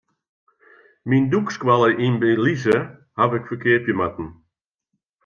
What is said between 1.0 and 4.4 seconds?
Myn dûkskoalle yn Belize haw ik ferkeapje moatten.